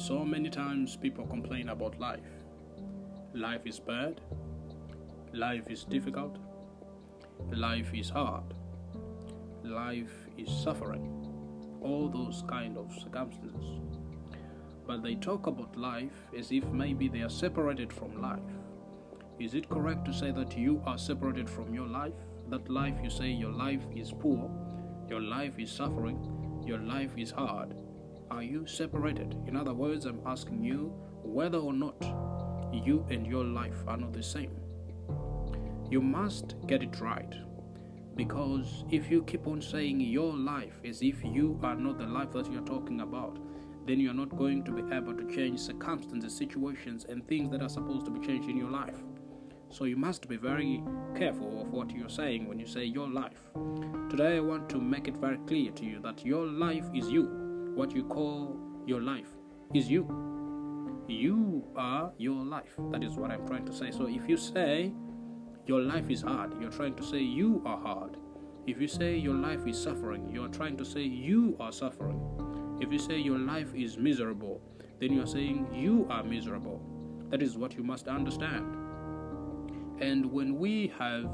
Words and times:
So 0.00 0.24
many 0.24 0.48
times 0.48 0.96
people 0.96 1.26
complain 1.26 1.68
about 1.68 2.00
life. 2.00 2.30
Life 3.34 3.66
is 3.66 3.78
bad. 3.78 4.22
Life 5.34 5.64
is 5.68 5.84
difficult. 5.84 6.38
Life 7.52 7.92
is 7.92 8.08
hard. 8.08 8.54
Life 9.62 10.14
is 10.38 10.48
suffering. 10.48 11.04
All 11.82 12.08
those 12.08 12.42
kind 12.48 12.78
of 12.78 12.90
circumstances. 12.94 13.78
But 14.86 15.02
they 15.02 15.16
talk 15.16 15.46
about 15.46 15.76
life 15.76 16.16
as 16.36 16.50
if 16.50 16.64
maybe 16.68 17.08
they 17.08 17.20
are 17.20 17.28
separated 17.28 17.92
from 17.92 18.22
life. 18.22 18.56
Is 19.38 19.52
it 19.52 19.68
correct 19.68 20.06
to 20.06 20.14
say 20.14 20.30
that 20.30 20.56
you 20.56 20.82
are 20.86 20.96
separated 20.96 21.50
from 21.50 21.74
your 21.74 21.86
life? 21.86 22.14
That 22.48 22.70
life 22.70 22.96
you 23.02 23.10
say 23.10 23.28
your 23.28 23.52
life 23.52 23.84
is 23.94 24.12
poor, 24.12 24.50
your 25.10 25.20
life 25.20 25.58
is 25.58 25.70
suffering, 25.70 26.18
your 26.66 26.78
life 26.78 27.18
is 27.18 27.30
hard. 27.30 27.74
Are 28.30 28.44
you 28.44 28.64
separated? 28.64 29.36
In 29.48 29.56
other 29.56 29.74
words, 29.74 30.06
I'm 30.06 30.20
asking 30.24 30.62
you 30.62 30.94
whether 31.24 31.58
or 31.58 31.72
not 31.72 32.00
you 32.72 33.04
and 33.10 33.26
your 33.26 33.44
life 33.44 33.82
are 33.88 33.96
not 33.96 34.12
the 34.12 34.22
same. 34.22 34.52
You 35.90 36.00
must 36.00 36.54
get 36.68 36.84
it 36.84 37.00
right. 37.00 37.34
Because 38.14 38.84
if 38.90 39.10
you 39.10 39.24
keep 39.24 39.48
on 39.48 39.60
saying 39.60 40.00
your 40.00 40.32
life 40.36 40.80
as 40.84 41.02
if 41.02 41.24
you 41.24 41.58
are 41.64 41.74
not 41.74 41.98
the 41.98 42.06
life 42.06 42.30
that 42.32 42.52
you're 42.52 42.62
talking 42.62 43.00
about, 43.00 43.38
then 43.86 43.98
you're 43.98 44.14
not 44.14 44.36
going 44.36 44.62
to 44.64 44.72
be 44.72 44.94
able 44.94 45.14
to 45.14 45.34
change 45.34 45.58
circumstances, 45.58 46.36
situations, 46.36 47.06
and 47.08 47.26
things 47.26 47.50
that 47.50 47.62
are 47.62 47.68
supposed 47.68 48.04
to 48.06 48.12
be 48.12 48.24
changed 48.24 48.48
in 48.48 48.56
your 48.56 48.70
life. 48.70 49.02
So 49.70 49.84
you 49.84 49.96
must 49.96 50.28
be 50.28 50.36
very 50.36 50.84
careful 51.16 51.62
of 51.62 51.72
what 51.72 51.90
you're 51.90 52.08
saying 52.08 52.46
when 52.46 52.60
you 52.60 52.66
say 52.66 52.84
your 52.84 53.08
life. 53.08 53.50
Today, 54.08 54.36
I 54.36 54.40
want 54.40 54.68
to 54.70 54.80
make 54.80 55.08
it 55.08 55.16
very 55.16 55.38
clear 55.48 55.72
to 55.72 55.84
you 55.84 56.00
that 56.02 56.24
your 56.24 56.46
life 56.46 56.86
is 56.94 57.10
you. 57.10 57.49
What 57.74 57.94
you 57.94 58.04
call 58.04 58.58
your 58.86 59.00
life 59.00 59.28
is 59.74 59.90
you. 59.90 60.06
You 61.08 61.64
are 61.76 62.12
your 62.18 62.44
life. 62.44 62.74
That 62.90 63.02
is 63.02 63.12
what 63.14 63.30
I'm 63.30 63.46
trying 63.46 63.66
to 63.66 63.72
say. 63.72 63.90
So 63.90 64.06
if 64.06 64.28
you 64.28 64.36
say 64.36 64.92
your 65.66 65.80
life 65.80 66.10
is 66.10 66.22
hard, 66.22 66.60
you're 66.60 66.70
trying 66.70 66.94
to 66.96 67.02
say 67.02 67.18
you 67.18 67.62
are 67.64 67.78
hard. 67.78 68.16
If 68.66 68.80
you 68.80 68.88
say 68.88 69.16
your 69.16 69.34
life 69.34 69.66
is 69.66 69.80
suffering, 69.80 70.30
you're 70.32 70.48
trying 70.48 70.76
to 70.76 70.84
say 70.84 71.02
you 71.02 71.56
are 71.60 71.72
suffering. 71.72 72.20
If 72.80 72.92
you 72.92 72.98
say 72.98 73.18
your 73.18 73.38
life 73.38 73.74
is 73.74 73.96
miserable, 73.98 74.60
then 75.00 75.12
you're 75.12 75.26
saying 75.26 75.68
you 75.72 76.06
are 76.10 76.22
miserable. 76.22 76.80
That 77.30 77.42
is 77.42 77.56
what 77.56 77.74
you 77.74 77.82
must 77.82 78.08
understand. 78.08 78.76
And 80.00 80.26
when 80.26 80.58
we 80.58 80.92
have 80.98 81.30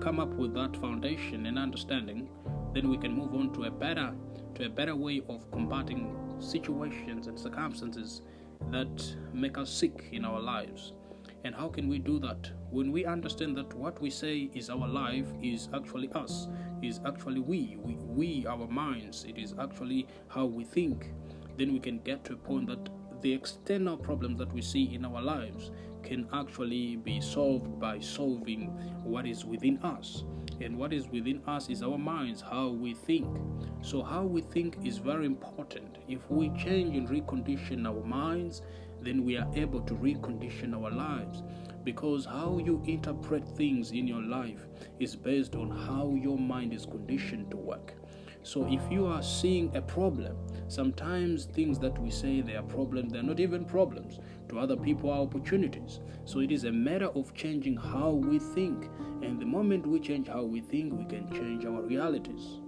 come 0.00 0.20
up 0.20 0.34
with 0.34 0.54
that 0.54 0.76
foundation 0.76 1.46
and 1.46 1.58
understanding, 1.58 2.28
then 2.74 2.88
we 2.88 2.96
can 2.96 3.12
move 3.12 3.34
on 3.34 3.52
to 3.54 3.64
a 3.64 3.70
better 3.70 4.14
to 4.54 4.66
a 4.66 4.68
better 4.68 4.94
way 4.96 5.22
of 5.28 5.50
combating 5.50 6.14
situations 6.38 7.26
and 7.26 7.38
circumstances 7.38 8.22
that 8.70 9.16
make 9.32 9.58
us 9.58 9.70
sick 9.70 10.08
in 10.12 10.24
our 10.24 10.40
lives. 10.40 10.92
And 11.44 11.54
how 11.54 11.68
can 11.68 11.88
we 11.88 11.98
do 11.98 12.18
that? 12.20 12.50
When 12.70 12.90
we 12.90 13.04
understand 13.04 13.56
that 13.58 13.72
what 13.74 14.00
we 14.00 14.10
say 14.10 14.50
is 14.54 14.70
our 14.70 14.88
life 14.88 15.26
is 15.42 15.68
actually 15.74 16.10
us, 16.14 16.48
is 16.82 17.00
actually 17.04 17.40
we, 17.40 17.76
we, 17.82 17.94
we 17.96 18.46
our 18.46 18.66
minds, 18.66 19.24
it 19.24 19.38
is 19.38 19.54
actually 19.60 20.06
how 20.28 20.46
we 20.46 20.64
think, 20.64 21.12
then 21.58 21.72
we 21.72 21.80
can 21.80 21.98
get 21.98 22.24
to 22.24 22.32
a 22.32 22.36
point 22.36 22.68
that 22.68 22.88
the 23.20 23.32
external 23.32 23.96
problems 23.96 24.38
that 24.38 24.52
we 24.52 24.62
see 24.62 24.94
in 24.94 25.04
our 25.04 25.20
lives 25.22 25.70
can 26.02 26.28
actually 26.32 26.96
be 26.96 27.20
solved 27.20 27.78
by 27.78 27.98
solving 27.98 28.66
what 29.02 29.26
is 29.26 29.44
within 29.44 29.78
us. 29.78 30.24
And 30.60 30.78
what 30.78 30.92
is 30.92 31.08
within 31.08 31.42
us 31.46 31.68
is 31.68 31.82
our 31.82 31.98
minds, 31.98 32.40
how 32.40 32.68
we 32.68 32.94
think. 32.94 33.26
So, 33.82 34.02
how 34.02 34.22
we 34.24 34.40
think 34.40 34.78
is 34.84 34.98
very 34.98 35.26
important. 35.26 35.98
If 36.08 36.30
we 36.30 36.50
change 36.50 36.96
and 36.96 37.08
recondition 37.08 37.86
our 37.86 38.04
minds, 38.04 38.62
then 39.02 39.24
we 39.24 39.36
are 39.36 39.48
able 39.54 39.80
to 39.82 39.94
recondition 39.94 40.74
our 40.74 40.90
lives. 40.90 41.42
Because 41.84 42.24
how 42.24 42.58
you 42.64 42.82
interpret 42.86 43.46
things 43.46 43.90
in 43.90 44.06
your 44.06 44.22
life 44.22 44.66
is 44.98 45.14
based 45.14 45.54
on 45.54 45.70
how 45.70 46.14
your 46.14 46.38
mind 46.38 46.72
is 46.72 46.86
conditioned 46.86 47.50
to 47.50 47.56
work. 47.56 47.94
So 48.42 48.66
if 48.70 48.80
you 48.90 49.06
are 49.06 49.22
seeing 49.22 49.74
a 49.76 49.82
problem, 49.82 50.36
Sometimes 50.68 51.44
things 51.44 51.78
that 51.80 51.98
we 52.00 52.10
say 52.10 52.40
they 52.40 52.56
are 52.56 52.62
problems, 52.62 53.12
they're 53.12 53.22
not 53.22 53.40
even 53.40 53.64
problems. 53.64 54.18
To 54.48 54.58
other 54.58 54.76
people 54.76 55.10
are 55.10 55.20
opportunities. 55.20 56.00
So 56.24 56.40
it 56.40 56.50
is 56.50 56.64
a 56.64 56.72
matter 56.72 57.08
of 57.08 57.34
changing 57.34 57.76
how 57.76 58.10
we 58.10 58.38
think. 58.38 58.88
And 59.22 59.40
the 59.40 59.46
moment 59.46 59.86
we 59.86 60.00
change 60.00 60.28
how 60.28 60.42
we 60.42 60.60
think, 60.60 60.92
we 60.92 61.04
can 61.04 61.30
change 61.32 61.64
our 61.64 61.82
realities. 61.82 62.60